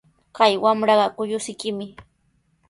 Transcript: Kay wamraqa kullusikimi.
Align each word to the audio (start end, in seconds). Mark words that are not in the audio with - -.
Kay 0.37 0.53
wamraqa 0.63 1.07
kullusikimi. 1.15 1.85